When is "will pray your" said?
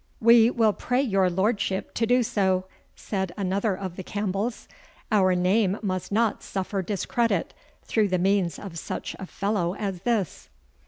0.49-1.29